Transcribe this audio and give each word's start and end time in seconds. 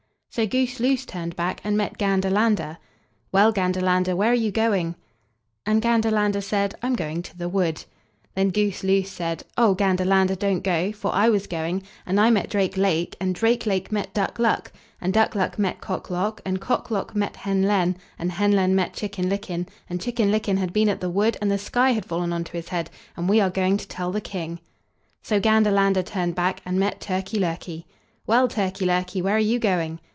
So 0.33 0.47
Goose 0.47 0.79
loose 0.79 1.05
turned 1.05 1.35
back, 1.35 1.59
and 1.65 1.75
met 1.75 1.97
Gander 1.97 2.29
lander. 2.29 2.77
"Well, 3.33 3.51
Gander 3.51 3.81
lander, 3.81 4.15
where 4.15 4.31
are 4.31 4.33
you 4.33 4.49
going?" 4.49 4.95
And 5.65 5.81
Gander 5.81 6.09
lander 6.09 6.39
said: 6.39 6.73
"I'm 6.81 6.95
going 6.95 7.21
to 7.23 7.37
the 7.37 7.49
wood." 7.49 7.83
Then 8.33 8.47
Goose 8.49 8.81
loose 8.81 9.09
said: 9.11 9.43
"Oh! 9.57 9.73
Gander 9.73 10.05
lander, 10.05 10.35
don't 10.35 10.61
go, 10.63 10.93
for 10.93 11.11
I 11.13 11.27
was 11.27 11.47
going, 11.47 11.83
and 12.05 12.17
I 12.17 12.29
met 12.29 12.49
Drake 12.49 12.77
lake, 12.77 13.17
and 13.19 13.35
Drake 13.35 13.65
lake 13.65 13.91
met 13.91 14.13
Duck 14.13 14.39
luck, 14.39 14.71
and 15.01 15.11
Duck 15.13 15.35
luck 15.35 15.59
met 15.59 15.81
Cock 15.81 16.09
lock, 16.09 16.39
and 16.45 16.61
Cock 16.61 16.89
lock 16.89 17.13
met 17.13 17.35
Hen 17.35 17.63
len, 17.63 17.97
and 18.17 18.31
Hen 18.31 18.53
len 18.53 18.73
met 18.73 18.93
Chicken 18.93 19.29
licken, 19.29 19.67
and 19.89 19.99
Chicken 19.99 20.31
licken 20.31 20.57
had 20.59 20.71
been 20.71 20.87
at 20.87 21.01
the 21.01 21.09
wood, 21.09 21.35
and 21.41 21.51
the 21.51 21.57
sky 21.57 21.91
had 21.91 22.05
fallen 22.05 22.31
on 22.31 22.45
to 22.45 22.53
his 22.53 22.69
head, 22.69 22.89
and 23.17 23.27
we 23.27 23.41
are 23.41 23.49
going 23.49 23.75
to 23.75 23.85
tell 23.89 24.13
the 24.13 24.21
King." 24.21 24.61
So 25.21 25.41
Gander 25.41 25.71
lander 25.71 26.03
turned 26.03 26.35
back, 26.35 26.61
and 26.65 26.79
met 26.79 27.01
Turkey 27.01 27.37
lurkey. 27.37 27.83
"Well, 28.25 28.47
Turkey 28.47 28.85
lurkey, 28.85 29.21
where 29.21 29.35
are 29.35 29.49
you 29.53 29.59
going?" 29.59 29.99